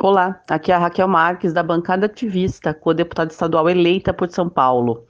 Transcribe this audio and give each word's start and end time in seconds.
Olá, 0.00 0.40
aqui 0.48 0.70
é 0.70 0.76
a 0.76 0.78
Raquel 0.78 1.08
Marques, 1.08 1.52
da 1.52 1.60
bancada 1.60 2.06
ativista, 2.06 2.72
co-deputada 2.72 3.32
estadual 3.32 3.68
eleita 3.68 4.14
por 4.14 4.30
São 4.30 4.48
Paulo. 4.48 5.02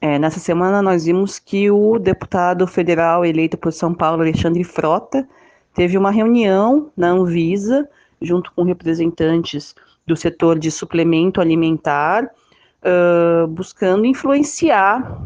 É, 0.00 0.20
nessa 0.20 0.38
semana 0.38 0.80
nós 0.80 1.04
vimos 1.04 1.40
que 1.40 1.68
o 1.68 1.98
deputado 1.98 2.64
federal 2.64 3.24
eleito 3.24 3.58
por 3.58 3.72
São 3.72 3.92
Paulo, 3.92 4.22
Alexandre 4.22 4.62
Frota, 4.62 5.28
teve 5.74 5.98
uma 5.98 6.12
reunião 6.12 6.92
na 6.96 7.08
Anvisa, 7.08 7.88
junto 8.22 8.52
com 8.52 8.62
representantes 8.62 9.74
do 10.06 10.16
setor 10.16 10.60
de 10.60 10.70
suplemento 10.70 11.40
alimentar, 11.40 12.24
uh, 12.24 13.48
buscando 13.48 14.06
influenciar 14.06 15.20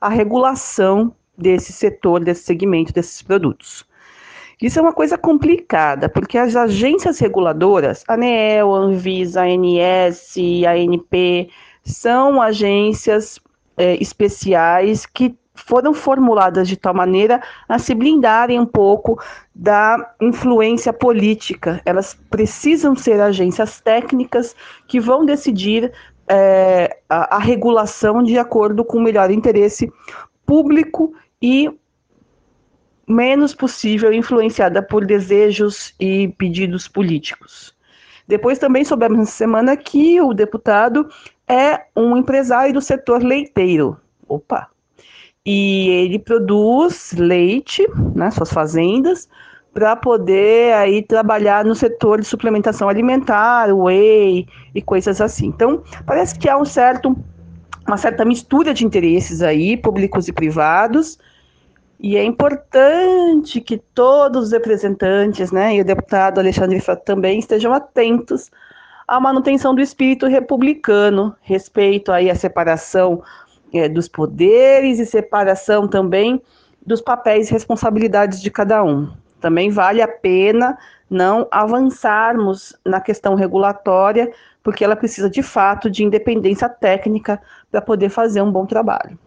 a 0.00 0.08
regulação 0.08 1.14
desse 1.36 1.74
setor, 1.74 2.24
desse 2.24 2.44
segmento, 2.44 2.90
desses 2.90 3.20
produtos. 3.20 3.86
Isso 4.60 4.78
é 4.78 4.82
uma 4.82 4.92
coisa 4.92 5.16
complicada, 5.16 6.08
porque 6.08 6.36
as 6.36 6.56
agências 6.56 7.18
reguladoras, 7.20 8.04
a 8.08 8.14
ANEEL, 8.14 8.74
a 8.74 8.78
Anvisa, 8.78 9.42
a 9.42 9.44
ANS, 9.44 10.34
a 10.66 10.72
ANP, 10.72 11.48
são 11.84 12.42
agências 12.42 13.38
é, 13.76 13.94
especiais 14.02 15.06
que 15.06 15.36
foram 15.54 15.92
formuladas 15.92 16.68
de 16.68 16.76
tal 16.76 16.94
maneira 16.94 17.40
a 17.68 17.78
se 17.78 17.94
blindarem 17.94 18.58
um 18.58 18.66
pouco 18.66 19.20
da 19.54 20.14
influência 20.20 20.92
política. 20.92 21.80
Elas 21.84 22.14
precisam 22.30 22.94
ser 22.96 23.20
agências 23.20 23.80
técnicas 23.80 24.54
que 24.86 25.00
vão 25.00 25.24
decidir 25.24 25.92
é, 26.28 26.98
a, 27.08 27.36
a 27.36 27.38
regulação 27.38 28.22
de 28.22 28.38
acordo 28.38 28.84
com 28.84 28.98
o 28.98 29.02
melhor 29.02 29.30
interesse 29.30 29.92
público 30.44 31.12
e 31.40 31.70
menos 33.08 33.54
possível 33.54 34.12
influenciada 34.12 34.82
por 34.82 35.06
desejos 35.06 35.94
e 35.98 36.28
pedidos 36.36 36.86
políticos. 36.86 37.74
Depois 38.26 38.58
também 38.58 38.84
soubemos 38.84 39.18
nessa 39.18 39.32
semana 39.32 39.76
que 39.76 40.20
o 40.20 40.34
deputado 40.34 41.08
é 41.48 41.86
um 41.96 42.16
empresário 42.16 42.74
do 42.74 42.80
setor 42.82 43.22
leiteiro. 43.22 43.96
Opa! 44.28 44.68
E 45.46 45.88
ele 45.88 46.18
produz 46.18 47.14
leite, 47.16 47.86
né, 48.14 48.30
suas 48.30 48.52
fazendas, 48.52 49.26
para 49.72 49.96
poder 49.96 50.74
aí 50.74 51.02
trabalhar 51.02 51.64
no 51.64 51.74
setor 51.74 52.20
de 52.20 52.26
suplementação 52.26 52.88
alimentar, 52.88 53.74
whey 53.74 54.46
e 54.74 54.82
coisas 54.82 55.20
assim. 55.22 55.46
Então, 55.46 55.82
parece 56.04 56.38
que 56.38 56.48
há 56.48 56.58
um 56.58 56.66
certo, 56.66 57.16
uma 57.86 57.96
certa 57.96 58.24
mistura 58.26 58.74
de 58.74 58.84
interesses 58.84 59.40
aí, 59.40 59.76
públicos 59.76 60.28
e 60.28 60.32
privados, 60.32 61.18
e 62.00 62.16
é 62.16 62.22
importante 62.24 63.60
que 63.60 63.76
todos 63.76 64.46
os 64.46 64.52
representantes, 64.52 65.50
né, 65.50 65.74
e 65.74 65.80
o 65.80 65.84
deputado 65.84 66.38
Alexandre 66.38 66.78
Frota 66.80 67.02
também 67.04 67.40
estejam 67.40 67.72
atentos 67.72 68.50
à 69.06 69.18
manutenção 69.18 69.74
do 69.74 69.80
espírito 69.80 70.26
republicano, 70.26 71.34
respeito 71.42 72.12
aí 72.12 72.30
à 72.30 72.36
separação 72.36 73.22
é, 73.74 73.88
dos 73.88 74.06
poderes 74.06 75.00
e 75.00 75.06
separação 75.06 75.88
também 75.88 76.40
dos 76.86 77.00
papéis 77.00 77.50
e 77.50 77.52
responsabilidades 77.52 78.40
de 78.40 78.50
cada 78.50 78.82
um. 78.84 79.10
Também 79.40 79.68
vale 79.68 80.00
a 80.00 80.08
pena 80.08 80.78
não 81.10 81.48
avançarmos 81.50 82.76
na 82.84 83.00
questão 83.00 83.34
regulatória, 83.34 84.30
porque 84.62 84.84
ela 84.84 84.94
precisa 84.94 85.28
de 85.28 85.42
fato 85.42 85.90
de 85.90 86.04
independência 86.04 86.68
técnica 86.68 87.40
para 87.70 87.80
poder 87.80 88.08
fazer 88.08 88.40
um 88.40 88.52
bom 88.52 88.66
trabalho. 88.66 89.18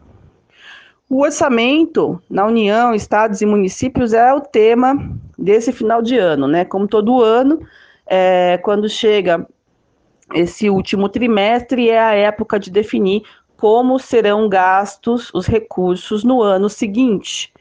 O 1.12 1.24
orçamento 1.24 2.22
na 2.30 2.46
União, 2.46 2.96
estados 2.96 3.42
e 3.42 3.46
municípios 3.46 4.14
é 4.14 4.34
o 4.34 4.40
tema 4.40 4.96
desse 5.38 5.74
final 5.74 6.02
de 6.02 6.18
ano, 6.18 6.48
né? 6.48 6.64
Como 6.64 6.88
todo 6.88 7.22
ano, 7.22 7.60
é, 8.08 8.58
quando 8.64 8.88
chega 8.88 9.46
esse 10.34 10.70
último 10.70 11.10
trimestre, 11.10 11.90
é 11.90 12.00
a 12.00 12.14
época 12.14 12.58
de 12.58 12.72
definir 12.72 13.24
como 13.58 14.00
serão 14.00 14.48
gastos 14.48 15.30
os 15.34 15.48
recursos 15.48 16.24
no 16.24 16.42
ano 16.42 16.70
seguinte. 16.70 17.52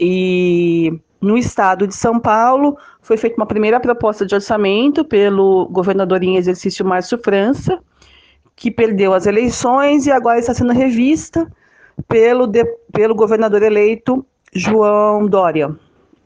E 0.00 0.98
no 1.20 1.36
estado 1.36 1.86
de 1.86 1.94
São 1.94 2.18
Paulo, 2.18 2.78
foi 3.02 3.18
feita 3.18 3.36
uma 3.36 3.44
primeira 3.44 3.78
proposta 3.78 4.24
de 4.24 4.34
orçamento 4.34 5.04
pelo 5.04 5.66
governador 5.66 6.22
em 6.22 6.38
exercício 6.38 6.82
Márcio 6.82 7.18
França, 7.22 7.78
que 8.56 8.70
perdeu 8.70 9.12
as 9.12 9.26
eleições 9.26 10.06
e 10.06 10.10
agora 10.10 10.38
está 10.38 10.54
sendo 10.54 10.72
revista 10.72 11.46
pelo, 12.08 12.46
de, 12.46 12.64
pelo 12.92 13.14
governador 13.14 13.62
eleito 13.62 14.24
João 14.52 15.26
Dória. 15.26 15.74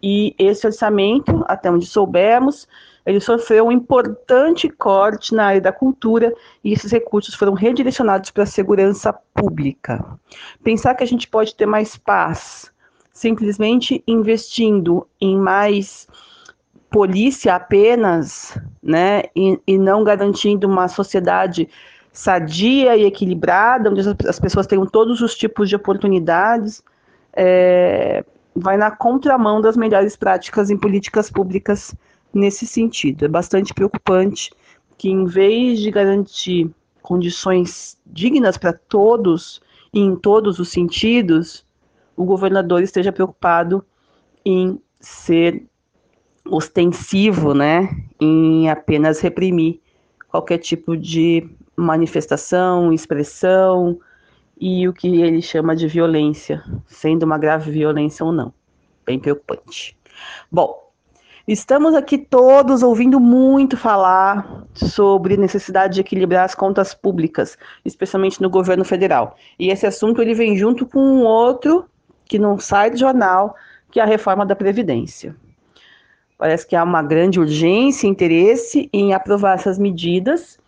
E 0.02 0.34
esse 0.38 0.66
orçamento, 0.66 1.44
até 1.46 1.70
onde 1.70 1.86
soubemos, 1.86 2.66
ele 3.04 3.20
sofreu 3.20 3.66
um 3.66 3.72
importante 3.72 4.68
corte 4.68 5.34
na 5.34 5.46
área 5.46 5.60
da 5.60 5.72
cultura 5.72 6.32
e 6.62 6.72
esses 6.72 6.92
recursos 6.92 7.34
foram 7.34 7.54
redirecionados 7.54 8.30
para 8.30 8.44
a 8.44 8.46
segurança 8.46 9.12
pública. 9.34 10.04
Pensar 10.62 10.94
que 10.94 11.04
a 11.04 11.06
gente 11.06 11.28
pode 11.28 11.54
ter 11.54 11.66
mais 11.66 11.96
paz 11.96 12.70
simplesmente 13.12 14.02
investindo 14.06 15.06
em 15.20 15.36
mais 15.36 16.08
polícia 16.90 17.54
apenas, 17.54 18.58
né, 18.82 19.24
e, 19.36 19.60
e 19.66 19.78
não 19.78 20.02
garantindo 20.02 20.66
uma 20.66 20.88
sociedade 20.88 21.68
sadia 22.12 22.96
e 22.96 23.04
equilibrada, 23.04 23.90
onde 23.90 24.00
as 24.28 24.40
pessoas 24.40 24.66
tenham 24.66 24.86
todos 24.86 25.20
os 25.20 25.34
tipos 25.34 25.68
de 25.68 25.76
oportunidades, 25.76 26.82
é, 27.32 28.24
vai 28.54 28.76
na 28.76 28.90
contramão 28.90 29.60
das 29.60 29.76
melhores 29.76 30.16
práticas 30.16 30.70
em 30.70 30.76
políticas 30.76 31.30
públicas 31.30 31.94
nesse 32.34 32.66
sentido. 32.66 33.24
É 33.24 33.28
bastante 33.28 33.72
preocupante 33.72 34.50
que, 34.98 35.08
em 35.08 35.24
vez 35.24 35.80
de 35.80 35.90
garantir 35.90 36.70
condições 37.02 37.96
dignas 38.06 38.58
para 38.58 38.72
todos, 38.72 39.60
e 39.92 40.00
em 40.00 40.14
todos 40.14 40.58
os 40.58 40.68
sentidos, 40.70 41.64
o 42.16 42.24
governador 42.24 42.82
esteja 42.82 43.12
preocupado 43.12 43.84
em 44.44 44.80
ser 45.00 45.64
ostensivo, 46.44 47.54
né, 47.54 47.88
em 48.20 48.68
apenas 48.70 49.20
reprimir 49.20 49.80
qualquer 50.28 50.58
tipo 50.58 50.96
de 50.96 51.48
manifestação, 51.80 52.92
expressão 52.92 53.98
e 54.60 54.86
o 54.86 54.92
que 54.92 55.22
ele 55.22 55.40
chama 55.40 55.74
de 55.74 55.88
violência, 55.88 56.62
sendo 56.86 57.22
uma 57.22 57.38
grave 57.38 57.70
violência 57.70 58.24
ou 58.24 58.30
não. 58.30 58.52
Bem 59.06 59.18
preocupante. 59.18 59.96
Bom, 60.52 60.92
estamos 61.48 61.94
aqui 61.94 62.18
todos 62.18 62.82
ouvindo 62.82 63.18
muito 63.18 63.76
falar 63.76 64.66
sobre 64.74 65.36
necessidade 65.38 65.94
de 65.94 66.00
equilibrar 66.02 66.44
as 66.44 66.54
contas 66.54 66.92
públicas, 66.92 67.56
especialmente 67.84 68.42
no 68.42 68.50
governo 68.50 68.84
federal. 68.84 69.36
E 69.58 69.70
esse 69.70 69.86
assunto 69.86 70.20
ele 70.20 70.34
vem 70.34 70.56
junto 70.56 70.84
com 70.86 71.00
um 71.00 71.24
outro 71.24 71.86
que 72.26 72.38
não 72.38 72.58
sai 72.58 72.90
do 72.90 72.98
jornal, 72.98 73.56
que 73.90 73.98
é 73.98 74.02
a 74.02 74.06
reforma 74.06 74.44
da 74.44 74.54
previdência. 74.54 75.34
Parece 76.36 76.66
que 76.66 76.76
há 76.76 76.84
uma 76.84 77.02
grande 77.02 77.40
urgência 77.40 78.06
e 78.06 78.10
interesse 78.10 78.88
em 78.92 79.12
aprovar 79.12 79.54
essas 79.54 79.78
medidas 79.78 80.59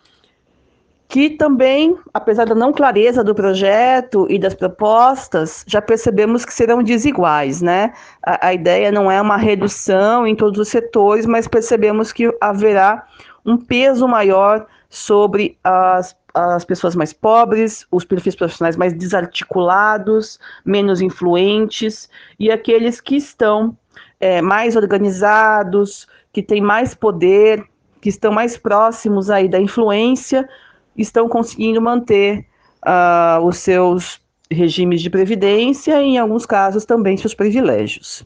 que 1.13 1.29
também, 1.29 1.95
apesar 2.11 2.47
da 2.47 2.55
não 2.55 2.73
clareza 2.73 3.23
do 3.23 3.35
projeto 3.35 4.25
e 4.31 4.39
das 4.39 4.55
propostas, 4.55 5.63
já 5.67 5.79
percebemos 5.79 6.43
que 6.43 6.51
serão 6.51 6.81
desiguais, 6.81 7.61
né? 7.61 7.93
A, 8.25 8.47
a, 8.47 8.53
ideia 8.55 8.91
não 8.91 9.11
é 9.11 9.21
uma 9.21 9.37
redução 9.37 10.25
em 10.25 10.35
todos 10.35 10.59
os 10.59 10.69
setores, 10.69 11.27
mas 11.27 11.47
percebemos 11.47 12.11
que 12.11 12.35
haverá 12.41 13.05
um 13.45 13.55
peso 13.55 14.07
maior 14.07 14.65
sobre 14.89 15.55
as, 15.63 16.15
as 16.33 16.65
pessoas 16.65 16.95
mais 16.95 17.13
pobres, 17.13 17.85
os 17.91 18.03
perfis 18.03 18.35
profissionais 18.35 18.75
mais 18.75 18.91
desarticulados, 18.91 20.39
menos 20.65 20.99
influentes, 20.99 22.09
e 22.39 22.49
aqueles 22.49 22.99
que 22.99 23.17
estão 23.17 23.77
é, 24.19 24.41
mais 24.41 24.75
organizados, 24.75 26.07
que 26.31 26.41
têm 26.41 26.59
mais 26.59 26.95
poder, 26.95 27.63
que 28.01 28.09
estão 28.09 28.33
mais 28.33 28.57
próximos 28.57 29.29
aí 29.29 29.47
da 29.47 29.59
influência, 29.59 30.49
estão 30.97 31.27
conseguindo 31.27 31.81
manter 31.81 32.45
uh, 32.85 33.43
os 33.45 33.57
seus 33.57 34.21
regimes 34.49 35.01
de 35.01 35.09
previdência 35.09 36.01
e, 36.01 36.09
em 36.09 36.17
alguns 36.17 36.45
casos, 36.45 36.85
também 36.85 37.17
seus 37.17 37.33
privilégios. 37.33 38.25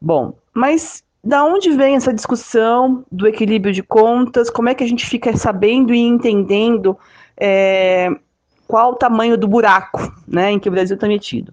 Bom, 0.00 0.34
mas 0.52 1.02
da 1.24 1.44
onde 1.44 1.70
vem 1.72 1.96
essa 1.96 2.14
discussão 2.14 3.04
do 3.10 3.26
equilíbrio 3.26 3.72
de 3.72 3.82
contas? 3.82 4.48
Como 4.48 4.68
é 4.68 4.74
que 4.74 4.84
a 4.84 4.86
gente 4.86 5.06
fica 5.06 5.36
sabendo 5.36 5.92
e 5.92 5.98
entendendo 5.98 6.96
é, 7.36 8.10
qual 8.68 8.92
o 8.92 8.96
tamanho 8.96 9.36
do 9.36 9.48
buraco 9.48 10.12
né, 10.26 10.52
em 10.52 10.58
que 10.58 10.68
o 10.68 10.72
Brasil 10.72 10.94
está 10.94 11.08
metido? 11.08 11.52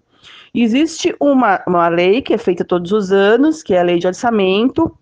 Existe 0.54 1.16
uma, 1.20 1.64
uma 1.66 1.88
lei 1.88 2.22
que 2.22 2.34
é 2.34 2.38
feita 2.38 2.64
todos 2.64 2.92
os 2.92 3.12
anos, 3.12 3.64
que 3.64 3.74
é 3.74 3.80
a 3.80 3.84
lei 3.84 3.98
de 3.98 4.06
orçamento, 4.06 4.96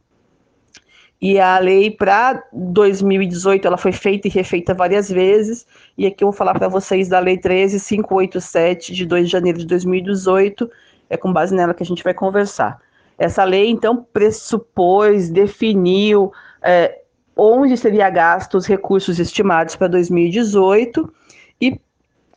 e 1.21 1.39
a 1.39 1.59
lei 1.59 1.91
para 1.91 2.43
2018 2.51 3.67
ela 3.67 3.77
foi 3.77 3.91
feita 3.91 4.27
e 4.27 4.31
refeita 4.31 4.73
várias 4.73 5.07
vezes. 5.07 5.67
E 5.95 6.07
aqui 6.07 6.23
eu 6.23 6.29
vou 6.29 6.33
falar 6.35 6.55
para 6.55 6.67
vocês 6.67 7.07
da 7.07 7.19
lei 7.19 7.37
13587 7.37 8.91
de 8.91 9.05
2 9.05 9.25
de 9.25 9.31
janeiro 9.31 9.59
de 9.59 9.67
2018. 9.67 10.67
É 11.07 11.15
com 11.15 11.31
base 11.31 11.53
nela 11.53 11.75
que 11.75 11.83
a 11.83 11.85
gente 11.85 12.03
vai 12.03 12.15
conversar. 12.15 12.81
Essa 13.19 13.43
lei 13.43 13.69
então 13.69 14.03
pressupôs, 14.11 15.29
definiu 15.29 16.33
é, 16.59 17.01
onde 17.35 17.77
seria 17.77 18.09
gasto 18.09 18.55
os 18.55 18.65
recursos 18.65 19.19
estimados 19.19 19.75
para 19.75 19.87
2018 19.87 21.13
e 21.61 21.79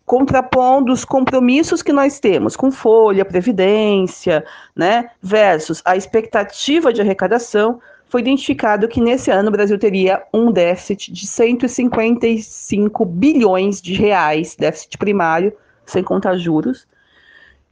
contrapondo 0.05 0.93
os 0.93 1.07
compromissos 1.07 1.83
que 1.83 1.93
nós 1.93 2.21
temos 2.21 2.55
com 2.55 2.71
folha, 2.71 3.25
previdência, 3.25 4.45
né, 4.77 5.09
versus 5.23 5.81
a 5.87 5.97
expectativa 5.97 6.93
de 6.93 7.01
arrecadação, 7.01 7.81
foi 8.15 8.21
identificado 8.21 8.87
que 8.87 9.01
nesse 9.01 9.29
ano 9.33 9.49
o 9.49 9.51
Brasil 9.51 9.77
teria 9.77 10.23
um 10.33 10.53
déficit 10.53 11.13
de 11.13 11.27
155 11.27 13.05
bilhões 13.05 13.83
de 13.83 13.93
reais, 13.93 14.55
déficit 14.55 14.97
primário, 14.99 15.53
sem 15.85 16.01
contar 16.01 16.37
juros, 16.37 16.87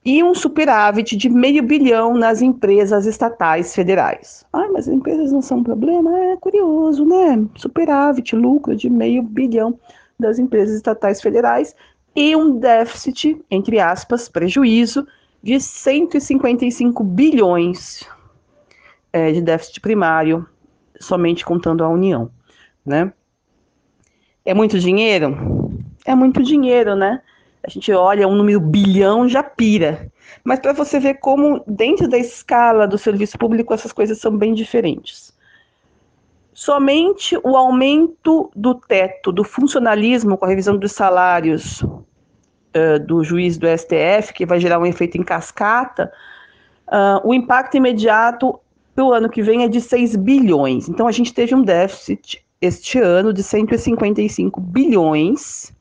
e 0.04 0.20
um 0.20 0.34
superávit 0.34 1.16
de 1.16 1.28
meio 1.28 1.62
bilhão 1.62 2.14
nas 2.14 2.42
empresas 2.42 3.06
estatais 3.06 3.72
federais. 3.72 4.44
Ah, 4.52 4.66
mas 4.72 4.88
as 4.88 4.94
empresas 4.94 5.30
não 5.30 5.40
são 5.40 5.58
um 5.58 5.62
problema? 5.62 6.10
É 6.32 6.36
curioso, 6.38 7.04
né? 7.04 7.46
Superávit, 7.54 8.34
lucro 8.34 8.74
de 8.74 8.90
meio 8.90 9.22
bilhão 9.22 9.78
das 10.18 10.40
empresas 10.40 10.74
estatais 10.74 11.22
federais 11.22 11.72
e 12.16 12.34
um 12.34 12.58
déficit, 12.58 13.40
entre 13.48 13.78
aspas, 13.78 14.28
prejuízo 14.28 15.06
de 15.40 15.60
155 15.60 17.04
bilhões 17.04 18.04
é, 19.12 19.32
de 19.32 19.40
déficit 19.40 19.80
primário, 19.80 20.46
somente 21.00 21.44
contando 21.44 21.84
a 21.84 21.88
União, 21.88 22.30
né? 22.84 23.12
É 24.44 24.54
muito 24.54 24.78
dinheiro? 24.78 25.70
É 26.04 26.14
muito 26.14 26.42
dinheiro, 26.42 26.96
né? 26.96 27.22
a 27.64 27.70
gente 27.70 27.92
olha 27.92 28.26
um 28.26 28.34
número 28.34 28.60
bilhão, 28.60 29.28
já 29.28 29.42
pira. 29.42 30.10
Mas 30.42 30.58
para 30.58 30.72
você 30.72 30.98
ver 30.98 31.14
como, 31.14 31.62
dentro 31.66 32.08
da 32.08 32.18
escala 32.18 32.88
do 32.88 32.98
serviço 32.98 33.38
público, 33.38 33.72
essas 33.72 33.92
coisas 33.92 34.18
são 34.18 34.36
bem 34.36 34.52
diferentes. 34.52 35.32
Somente 36.52 37.38
o 37.44 37.56
aumento 37.56 38.50
do 38.54 38.74
teto 38.74 39.30
do 39.30 39.44
funcionalismo 39.44 40.36
com 40.36 40.44
a 40.44 40.48
revisão 40.48 40.76
dos 40.76 40.92
salários 40.92 41.82
uh, 41.82 42.98
do 43.06 43.22
juiz 43.22 43.56
do 43.56 43.66
STF, 43.66 44.34
que 44.34 44.44
vai 44.44 44.58
gerar 44.58 44.80
um 44.80 44.86
efeito 44.86 45.16
em 45.16 45.22
cascata, 45.22 46.12
uh, 46.88 47.26
o 47.26 47.32
impacto 47.32 47.76
imediato 47.76 48.58
para 48.94 49.04
o 49.04 49.12
ano 49.12 49.28
que 49.28 49.42
vem 49.42 49.64
é 49.64 49.68
de 49.68 49.80
6 49.80 50.16
bilhões. 50.16 50.88
Então, 50.88 51.06
a 51.06 51.12
gente 51.12 51.32
teve 51.32 51.54
um 51.54 51.62
déficit 51.62 52.44
este 52.60 52.98
ano 52.98 53.32
de 53.32 53.42
155 53.42 54.60
bilhões 54.60 55.72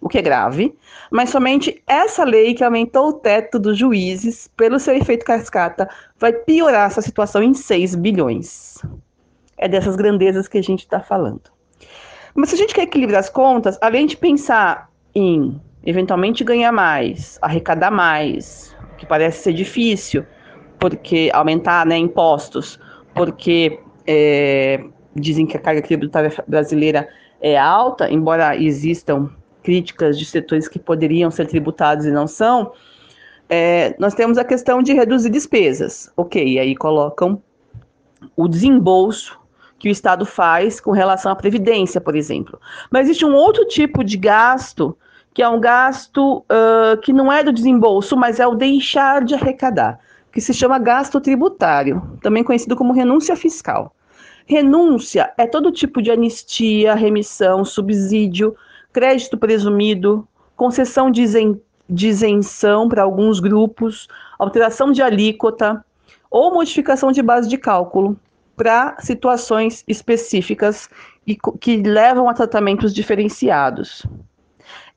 o 0.00 0.08
que 0.08 0.18
é 0.18 0.22
grave, 0.22 0.74
mas 1.10 1.30
somente 1.30 1.82
essa 1.86 2.24
lei 2.24 2.54
que 2.54 2.64
aumentou 2.64 3.08
o 3.08 3.12
teto 3.12 3.58
dos 3.58 3.76
juízes, 3.76 4.48
pelo 4.56 4.80
seu 4.80 4.96
efeito 4.96 5.24
cascata, 5.24 5.88
vai 6.18 6.32
piorar 6.32 6.86
essa 6.86 7.02
situação 7.02 7.42
em 7.42 7.52
6 7.52 7.96
bilhões. 7.96 8.78
É 9.58 9.68
dessas 9.68 9.96
grandezas 9.96 10.48
que 10.48 10.56
a 10.56 10.62
gente 10.62 10.80
está 10.80 11.00
falando. 11.00 11.42
Mas 12.34 12.48
se 12.48 12.54
a 12.54 12.58
gente 12.58 12.74
quer 12.74 12.82
equilibrar 12.82 13.20
as 13.20 13.28
contas, 13.28 13.76
além 13.82 14.06
de 14.06 14.16
pensar 14.16 14.88
em 15.14 15.60
eventualmente 15.84 16.42
ganhar 16.44 16.72
mais, 16.72 17.38
arrecadar 17.42 17.90
mais, 17.90 18.74
que 18.96 19.04
parece 19.04 19.42
ser 19.42 19.52
difícil, 19.52 20.24
porque 20.80 21.30
aumentar 21.32 21.84
né, 21.86 21.96
impostos, 21.96 22.80
porque 23.14 23.78
é, 24.06 24.82
dizem 25.14 25.46
que 25.46 25.56
a 25.56 25.60
carga 25.60 25.82
tributária 25.82 26.32
brasileira 26.48 27.08
é 27.40 27.58
alta, 27.58 28.10
embora 28.10 28.56
existam 28.56 29.30
críticas 29.62 30.18
de 30.18 30.24
setores 30.24 30.66
que 30.66 30.78
poderiam 30.78 31.30
ser 31.30 31.46
tributados 31.46 32.06
e 32.06 32.10
não 32.10 32.26
são, 32.26 32.72
é, 33.48 33.94
nós 33.98 34.14
temos 34.14 34.38
a 34.38 34.44
questão 34.44 34.82
de 34.82 34.94
reduzir 34.94 35.30
despesas. 35.30 36.10
Ok, 36.16 36.58
aí 36.58 36.74
colocam 36.74 37.42
o 38.36 38.48
desembolso 38.48 39.38
que 39.78 39.88
o 39.88 39.92
Estado 39.92 40.24
faz 40.24 40.80
com 40.80 40.92
relação 40.92 41.32
à 41.32 41.36
Previdência, 41.36 42.00
por 42.00 42.14
exemplo. 42.14 42.60
Mas 42.90 43.06
existe 43.06 43.24
um 43.24 43.34
outro 43.34 43.66
tipo 43.66 44.04
de 44.04 44.16
gasto, 44.16 44.96
que 45.32 45.42
é 45.42 45.48
um 45.48 45.58
gasto 45.58 46.38
uh, 46.38 47.00
que 47.02 47.12
não 47.12 47.32
é 47.32 47.42
do 47.42 47.52
desembolso, 47.52 48.16
mas 48.16 48.38
é 48.38 48.46
o 48.46 48.54
deixar 48.54 49.24
de 49.24 49.34
arrecadar, 49.34 49.98
que 50.32 50.40
se 50.40 50.54
chama 50.54 50.78
gasto 50.78 51.20
tributário, 51.20 52.18
também 52.22 52.44
conhecido 52.44 52.76
como 52.76 52.92
renúncia 52.92 53.36
fiscal. 53.36 53.94
Renúncia 54.46 55.32
é 55.36 55.46
todo 55.46 55.70
tipo 55.72 56.02
de 56.02 56.10
anistia, 56.10 56.94
remissão, 56.94 57.64
subsídio 57.64 58.56
crédito 58.92 59.38
presumido, 59.38 60.26
concessão 60.56 61.10
de, 61.10 61.22
isen 61.22 61.60
de 61.88 62.08
isenção 62.08 62.88
para 62.88 63.02
alguns 63.02 63.40
grupos, 63.40 64.08
alteração 64.38 64.92
de 64.92 65.02
alíquota 65.02 65.84
ou 66.30 66.52
modificação 66.52 67.12
de 67.12 67.22
base 67.22 67.48
de 67.48 67.58
cálculo 67.58 68.16
para 68.56 68.96
situações 69.00 69.82
específicas 69.88 70.88
e 71.26 71.36
que 71.60 71.76
levam 71.78 72.28
a 72.28 72.34
tratamentos 72.34 72.92
diferenciados. 72.94 74.06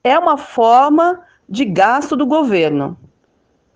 É 0.03 0.17
uma 0.19 0.37
forma 0.37 1.21
de 1.47 1.63
gasto 1.65 2.15
do 2.15 2.25
governo 2.25 2.97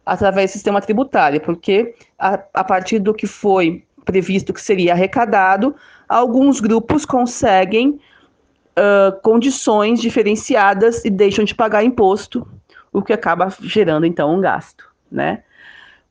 através 0.08 0.50
do 0.50 0.54
sistema 0.54 0.82
tributário, 0.82 1.42
porque 1.42 1.94
a, 2.18 2.40
a 2.54 2.64
partir 2.64 3.00
do 3.00 3.14
que 3.14 3.28
foi 3.28 3.84
previsto 4.06 4.54
que 4.54 4.62
seria 4.62 4.94
arrecadado, 4.94 5.76
alguns 6.08 6.62
grupos 6.62 7.06
conseguem 7.06 7.90
uh, 7.90 9.22
condições 9.22 10.00
diferenciadas 10.00 11.04
e 11.04 11.10
deixam 11.10 11.44
de 11.44 11.54
pagar 11.54 11.84
imposto, 11.84 12.48
o 12.94 13.02
que 13.02 13.12
acaba 13.12 13.54
gerando 13.60 14.06
então 14.06 14.34
um 14.34 14.40
gasto, 14.40 14.86
né? 15.12 15.44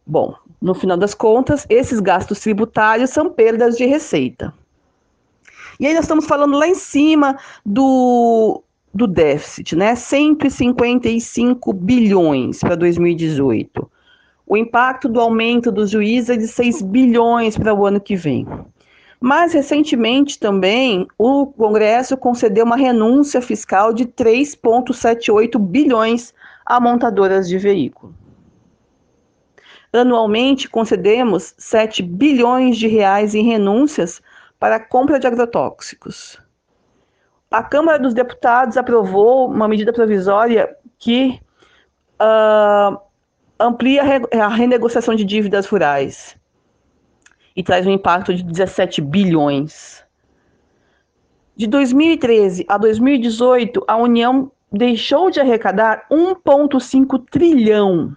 Bom, 0.07 0.37
no 0.61 0.75
final 0.75 0.97
das 0.97 1.15
contas, 1.15 1.67
esses 1.69 1.99
gastos 1.99 2.39
tributários 2.41 3.11
são 3.11 3.31
perdas 3.31 3.77
de 3.77 3.87
receita. 3.87 4.53
E 5.81 5.87
aí 5.87 5.95
nós 5.95 6.05
estamos 6.05 6.27
falando 6.27 6.57
lá 6.57 6.69
em 6.69 6.75
cima 6.75 7.37
do, 7.65 8.63
do 8.97 9.07
déficit, 9.07 9.77
né? 9.77 9.95
155 9.95 11.73
bilhões 11.73 12.61
para 12.61 12.75
2018. 12.75 13.91
O 14.47 14.57
impacto 14.57 15.09
do 15.09 15.21
aumento 15.21 15.71
dos 15.71 15.91
juízes 15.91 16.31
é 16.31 16.37
de 16.37 16.49
6 16.49 16.83
bilhões 16.83 17.59
para 17.59 17.75
o 17.75 17.85
ano 17.85 18.01
que 18.01 18.17
vem. 18.17 18.47
Mas, 19.21 19.53
recentemente 19.53 20.39
também, 20.39 21.07
o 21.19 21.47
Congresso 21.47 22.17
concedeu 22.17 22.65
uma 22.65 22.77
renúncia 22.77 23.41
fiscal 23.41 23.93
de 23.93 24.07
3,78 24.07 25.59
bilhões 25.59 26.33
a 26.65 26.79
montadoras 26.79 27.49
de 27.49 27.59
veículo. 27.59 28.15
Anualmente, 29.93 30.69
concedemos 30.69 31.55
7 31.57 32.03
bilhões 32.03 32.77
de 32.77 32.87
reais 32.87 33.35
em 33.35 33.43
renúncias 33.43 34.21
para 34.59 34.77
a 34.77 34.81
compra 34.81 35.19
de 35.19 35.27
agrotóxicos. 35.27 36.39
A 37.51 37.63
Câmara 37.63 37.99
dos 37.99 38.13
Deputados 38.13 38.77
aprovou 38.77 39.49
uma 39.49 39.69
medida 39.69 39.93
provisória 39.93 40.77
que 40.99 41.41
uh, 42.21 42.99
amplia 43.59 44.03
a 44.33 44.49
renegociação 44.49 45.15
de 45.15 45.25
dívidas 45.25 45.67
rurais 45.67 46.37
e 47.55 47.63
traz 47.63 47.87
um 47.87 47.91
impacto 47.91 48.35
de 48.35 48.43
17 48.43 49.01
bilhões. 49.01 50.05
De 51.57 51.67
2013 51.67 52.67
a 52.69 52.77
2018, 52.77 53.83
a 53.89 53.97
União 53.97 54.51
deixou 54.71 55.31
de 55.31 55.41
arrecadar 55.41 56.07
1,5 56.11 57.25
trilhão, 57.31 58.15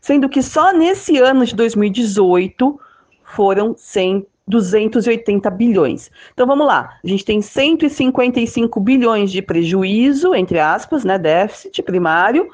sendo 0.00 0.28
que 0.28 0.42
só 0.42 0.72
nesse 0.72 1.18
ano 1.18 1.46
de 1.46 1.54
2018 1.54 2.78
foram 3.24 3.74
100, 3.76 4.26
280 4.46 5.50
bilhões. 5.50 6.10
Então 6.32 6.46
vamos 6.46 6.66
lá, 6.66 6.98
a 7.02 7.06
gente 7.06 7.24
tem 7.24 7.40
155 7.40 8.80
bilhões 8.80 9.30
de 9.30 9.40
prejuízo, 9.40 10.34
entre 10.34 10.58
aspas, 10.58 11.04
né, 11.04 11.18
déficit 11.18 11.82
primário, 11.82 12.48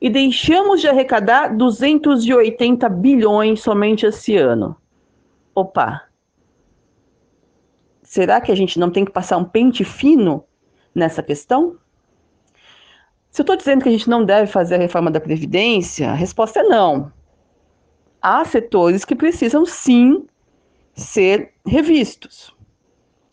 e 0.00 0.08
deixamos 0.08 0.80
de 0.80 0.88
arrecadar 0.88 1.56
280 1.56 2.88
bilhões 2.88 3.60
somente 3.60 4.06
esse 4.06 4.36
ano 4.36 4.76
opa, 5.58 6.02
será 8.02 8.40
que 8.40 8.52
a 8.52 8.54
gente 8.54 8.78
não 8.78 8.90
tem 8.90 9.04
que 9.04 9.10
passar 9.10 9.36
um 9.36 9.44
pente 9.44 9.84
fino 9.84 10.44
nessa 10.94 11.22
questão? 11.22 11.76
Se 13.30 13.42
eu 13.42 13.42
estou 13.42 13.56
dizendo 13.56 13.82
que 13.82 13.88
a 13.88 13.92
gente 13.92 14.08
não 14.08 14.24
deve 14.24 14.50
fazer 14.50 14.76
a 14.76 14.78
reforma 14.78 15.10
da 15.10 15.20
Previdência, 15.20 16.10
a 16.10 16.14
resposta 16.14 16.60
é 16.60 16.62
não. 16.62 17.12
Há 18.22 18.44
setores 18.44 19.04
que 19.04 19.14
precisam 19.14 19.66
sim 19.66 20.26
ser 20.98 21.52
revistos, 21.64 22.52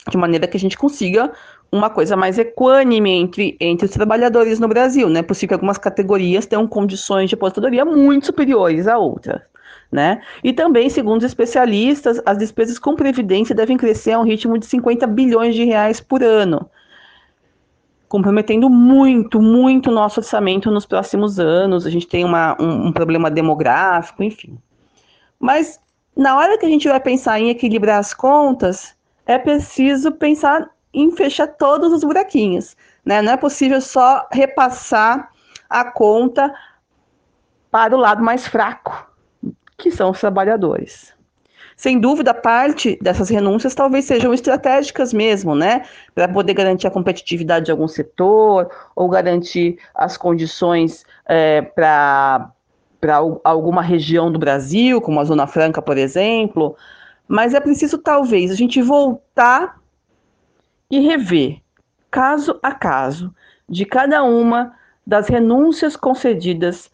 de 0.10 0.18
maneira 0.18 0.48
que 0.48 0.56
a 0.56 0.60
gente 0.60 0.78
consiga 0.78 1.34
uma 1.72 1.90
coisa 1.90 2.16
mais 2.16 2.38
equânime 2.38 3.10
entre, 3.10 3.58
entre 3.60 3.86
os 3.86 3.92
trabalhadores 3.92 4.60
no 4.60 4.68
Brasil. 4.68 5.10
Não 5.10 5.20
é 5.20 5.24
possível 5.24 5.50
que 5.50 5.54
algumas 5.56 5.78
categorias 5.78 6.46
tenham 6.46 6.68
condições 6.68 7.30
de 7.30 7.36
aposentadoria 7.36 7.84
muito 7.84 8.28
superiores 8.28 8.88
a 8.88 8.98
outras. 8.98 9.42
Né? 9.92 10.22
E 10.44 10.54
também, 10.54 10.90
segundo 10.90 11.20
os 11.20 11.26
especialistas, 11.26 12.22
as 12.26 12.38
despesas 12.38 12.78
com 12.78 12.96
previdência 12.96 13.56
devem 13.56 13.78
crescer 13.78 14.12
a 14.12 14.20
um 14.20 14.24
ritmo 14.24 14.58
de 14.58 14.66
50 14.66 15.08
bilhões 15.08 15.56
de 15.56 15.64
reais 15.64 16.02
por 16.02 16.24
ano, 16.24 16.70
comprometendo 18.08 18.70
muito, 18.70 19.42
muito 19.42 19.92
nosso 19.92 20.20
orçamento 20.20 20.70
nos 20.70 20.86
próximos 20.86 21.40
anos. 21.40 21.86
A 21.86 21.90
gente 21.90 22.08
tem 22.08 22.26
uma, 22.26 22.58
um, 22.60 22.88
um 22.88 22.92
problema 22.92 23.32
demográfico, 23.32 24.24
enfim. 24.24 24.58
Mas 25.40 25.80
na 26.16 26.38
hora 26.38 26.58
que 26.58 26.66
a 26.66 26.70
gente 26.70 26.88
vai 26.88 27.00
pensar 27.00 27.40
em 27.40 27.50
equilibrar 27.50 28.00
as 28.00 28.14
contas, 28.14 28.96
é 29.26 29.38
preciso 29.38 30.12
pensar 30.12 30.70
em 30.94 31.12
fechar 31.12 31.48
todos 31.48 31.92
os 31.92 32.04
buraquinhos. 32.04 32.76
Né? 33.04 33.22
Não 33.22 33.34
é 33.34 33.38
possível 33.38 33.82
só 33.82 34.28
repassar 34.32 35.30
a 35.70 35.84
conta 35.84 36.54
para 37.70 37.96
o 37.96 38.00
lado 38.00 38.24
mais 38.24 38.48
fraco, 38.48 39.10
que 39.78 39.92
são 39.92 40.12
os 40.12 40.20
trabalhadores. 40.20 41.14
Sem 41.76 42.00
dúvida, 42.00 42.34
parte 42.34 42.98
dessas 43.02 43.28
renúncias 43.28 43.76
talvez 43.76 44.06
sejam 44.06 44.34
estratégicas 44.34 45.12
mesmo, 45.12 45.54
né? 45.54 45.86
Para 46.14 46.26
poder 46.30 46.54
garantir 46.54 46.88
a 46.88 46.92
competitividade 46.92 47.66
de 47.66 47.72
algum 47.72 47.88
setor, 47.88 48.72
ou 48.96 49.10
garantir 49.10 49.78
as 49.94 50.16
condições 50.16 51.06
é, 51.28 51.62
para 53.06 53.22
alguma 53.44 53.84
região 53.84 54.32
do 54.32 54.40
Brasil, 54.40 55.00
como 55.00 55.20
a 55.20 55.24
Zona 55.24 55.46
Franca, 55.46 55.80
por 55.80 55.96
exemplo. 55.96 56.76
Mas 57.28 57.54
é 57.54 57.60
preciso, 57.60 58.00
talvez, 58.00 58.50
a 58.50 58.56
gente 58.56 58.82
voltar 58.82 59.80
e 60.90 61.00
rever, 61.00 61.62
caso 62.10 62.60
a 62.64 62.72
caso, 62.72 63.32
de 63.70 63.86
cada 63.86 64.24
uma 64.24 64.74
das 65.06 65.28
renúncias 65.28 65.96
concedidas 65.96 66.90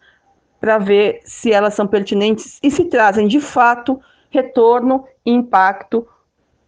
para 0.60 0.76
ver 0.76 1.22
se 1.24 1.50
elas 1.50 1.72
são 1.72 1.86
pertinentes 1.86 2.58
e 2.62 2.70
se 2.70 2.84
trazem 2.84 3.26
de 3.26 3.40
fato 3.40 3.98
retorno 4.28 5.06
e 5.24 5.30
impacto 5.30 6.06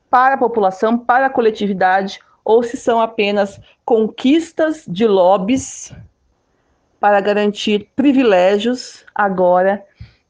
para 0.08 0.36
a 0.36 0.38
população, 0.38 0.96
para 0.96 1.26
a 1.26 1.30
coletividade, 1.30 2.18
ou 2.42 2.62
se 2.62 2.78
são 2.78 2.98
apenas 2.98 3.60
conquistas 3.84 4.86
de 4.88 5.06
lobbies 5.06 5.94
para 7.04 7.20
garantir 7.20 7.90
privilégios 7.94 9.04
agora 9.14 9.84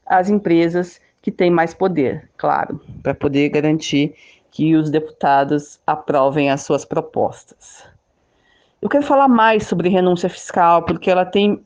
às 0.05 0.29
empresas 0.29 0.99
que 1.21 1.31
têm 1.31 1.49
mais 1.49 1.73
poder, 1.73 2.29
claro, 2.35 2.81
para 3.01 3.13
poder 3.13 3.47
garantir 3.47 4.13
que 4.51 4.75
os 4.75 4.89
deputados 4.89 5.79
aprovem 5.87 6.51
as 6.51 6.63
suas 6.63 6.83
propostas. 6.83 7.87
Eu 8.81 8.89
quero 8.89 9.05
falar 9.05 9.29
mais 9.29 9.65
sobre 9.65 9.87
renúncia 9.87 10.27
fiscal, 10.27 10.83
porque 10.83 11.09
ela 11.09 11.23
tem 11.23 11.65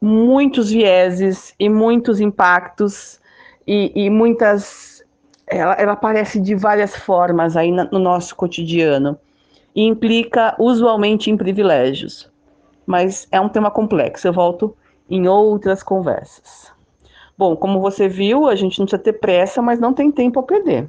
muitos 0.00 0.70
vieses 0.70 1.52
e 1.58 1.68
muitos 1.68 2.20
impactos 2.20 3.20
e, 3.66 3.90
e 3.92 4.08
muitas. 4.08 5.04
Ela, 5.48 5.74
ela, 5.74 5.92
aparece 5.94 6.38
de 6.38 6.54
várias 6.54 6.94
formas 6.94 7.56
aí 7.56 7.72
no 7.72 7.98
nosso 7.98 8.36
cotidiano 8.36 9.18
e 9.74 9.82
implica 9.82 10.54
usualmente 10.60 11.28
em 11.28 11.36
privilégios. 11.36 12.30
Mas 12.88 13.28
é 13.30 13.38
um 13.38 13.50
tema 13.50 13.70
complexo, 13.70 14.26
eu 14.26 14.32
volto 14.32 14.74
em 15.10 15.28
outras 15.28 15.82
conversas. 15.82 16.72
Bom, 17.36 17.54
como 17.54 17.82
você 17.82 18.08
viu, 18.08 18.48
a 18.48 18.56
gente 18.56 18.78
não 18.78 18.86
precisa 18.86 19.02
ter 19.02 19.12
pressa, 19.12 19.60
mas 19.60 19.78
não 19.78 19.92
tem 19.92 20.10
tempo 20.10 20.40
a 20.40 20.42
perder. 20.42 20.88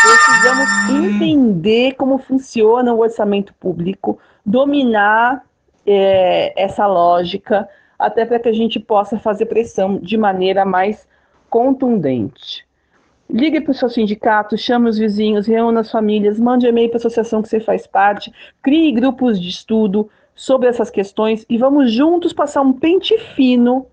Precisamos 0.00 1.04
entender 1.04 1.96
como 1.96 2.16
funciona 2.16 2.94
o 2.94 3.00
orçamento 3.00 3.52
público, 3.60 4.18
dominar 4.44 5.44
é, 5.86 6.54
essa 6.56 6.86
lógica, 6.86 7.68
até 7.98 8.24
para 8.24 8.38
que 8.38 8.48
a 8.48 8.54
gente 8.54 8.80
possa 8.80 9.18
fazer 9.18 9.44
pressão 9.44 9.98
de 9.98 10.16
maneira 10.16 10.64
mais 10.64 11.06
contundente. 11.50 12.66
Ligue 13.28 13.60
para 13.60 13.72
o 13.72 13.74
seu 13.74 13.90
sindicato, 13.90 14.56
chame 14.56 14.88
os 14.88 14.96
vizinhos, 14.96 15.46
reúna 15.46 15.80
as 15.80 15.90
famílias, 15.90 16.40
mande 16.40 16.66
e-mail 16.66 16.88
para 16.88 16.96
a 16.96 17.00
associação 17.00 17.42
que 17.42 17.50
você 17.50 17.60
faz 17.60 17.86
parte, 17.86 18.32
crie 18.62 18.92
grupos 18.92 19.38
de 19.38 19.50
estudo 19.50 20.08
sobre 20.34 20.68
essas 20.68 20.90
questões 20.90 21.44
e 21.48 21.58
vamos 21.58 21.92
juntos 21.92 22.32
passar 22.32 22.62
um 22.62 22.72
pente 22.72 23.16
fino 23.34 23.86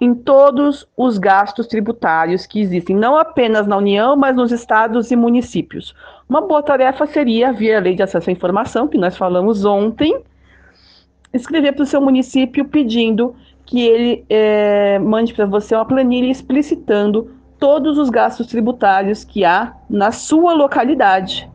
em 0.00 0.14
todos 0.14 0.88
os 0.96 1.16
gastos 1.16 1.68
tributários 1.68 2.44
que 2.44 2.60
existem, 2.60 2.96
não 2.96 3.16
apenas 3.16 3.68
na 3.68 3.76
União, 3.76 4.16
mas 4.16 4.34
nos 4.34 4.50
estados 4.50 5.12
e 5.12 5.16
municípios. 5.16 5.94
Uma 6.28 6.40
boa 6.40 6.60
tarefa 6.60 7.06
seria, 7.06 7.52
via 7.52 7.78
Lei 7.78 7.94
de 7.94 8.02
Acesso 8.02 8.28
à 8.28 8.32
Informação, 8.32 8.88
que 8.88 8.98
nós 8.98 9.16
falamos 9.16 9.64
ontem, 9.64 10.20
escrever 11.32 11.72
para 11.72 11.84
o 11.84 11.86
seu 11.86 12.00
município 12.00 12.64
pedindo 12.64 13.36
que 13.64 13.86
ele 13.86 14.24
é, 14.28 14.98
mande 14.98 15.32
para 15.32 15.46
você 15.46 15.74
uma 15.76 15.84
planilha 15.84 16.32
explicitando 16.32 17.30
todos 17.60 17.96
os 17.96 18.10
gastos 18.10 18.48
tributários 18.48 19.22
que 19.22 19.44
há 19.44 19.72
na 19.88 20.10
sua 20.10 20.52
localidade. 20.52 21.48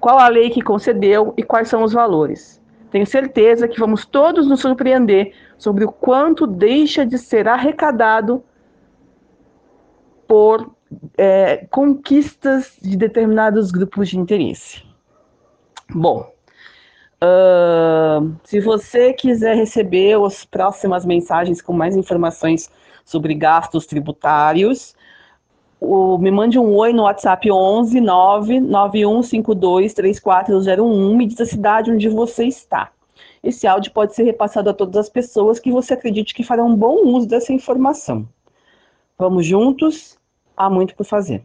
Qual 0.00 0.18
a 0.18 0.28
lei 0.28 0.50
que 0.50 0.62
concedeu 0.62 1.34
e 1.36 1.42
quais 1.42 1.68
são 1.68 1.82
os 1.82 1.92
valores. 1.92 2.62
Tenho 2.90 3.06
certeza 3.06 3.68
que 3.68 3.78
vamos 3.78 4.06
todos 4.06 4.46
nos 4.46 4.60
surpreender 4.60 5.34
sobre 5.58 5.84
o 5.84 5.92
quanto 5.92 6.46
deixa 6.46 7.04
de 7.04 7.18
ser 7.18 7.46
arrecadado 7.48 8.42
por 10.26 10.74
é, 11.16 11.66
conquistas 11.70 12.78
de 12.80 12.96
determinados 12.96 13.70
grupos 13.70 14.08
de 14.08 14.18
interesse. 14.18 14.82
Bom, 15.90 16.30
Uh, 17.20 18.36
se 18.44 18.60
você 18.60 19.12
quiser 19.12 19.56
receber 19.56 20.16
as 20.24 20.44
próximas 20.44 21.04
mensagens 21.04 21.60
com 21.60 21.72
mais 21.72 21.96
informações 21.96 22.70
sobre 23.04 23.34
gastos 23.34 23.86
tributários, 23.86 24.94
o, 25.80 26.18
me 26.18 26.30
mande 26.30 26.58
um 26.58 26.74
oi 26.76 26.92
no 26.92 27.04
WhatsApp 27.04 27.50
11 27.50 28.00
99152 28.00 29.94
3401, 29.94 31.16
me 31.16 31.26
diz 31.26 31.40
a 31.40 31.46
cidade 31.46 31.90
onde 31.90 32.08
você 32.08 32.44
está. 32.44 32.90
Esse 33.42 33.66
áudio 33.66 33.92
pode 33.92 34.14
ser 34.14 34.24
repassado 34.24 34.68
a 34.70 34.74
todas 34.74 34.96
as 34.96 35.08
pessoas 35.08 35.60
que 35.60 35.70
você 35.70 35.94
acredite 35.94 36.34
que 36.34 36.42
farão 36.42 36.74
bom 36.74 37.06
uso 37.06 37.28
dessa 37.28 37.52
informação. 37.52 38.28
Vamos 39.16 39.46
juntos, 39.46 40.18
há 40.56 40.68
muito 40.68 40.94
por 40.94 41.06
fazer. 41.06 41.42